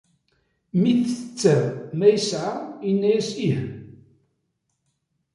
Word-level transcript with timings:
Mi 0.79 0.93
t-tetter 0.99 1.61
ma 1.97 2.07
yeɛya, 2.13 2.47
yenna-as 2.85 3.29
ih. 3.47 3.59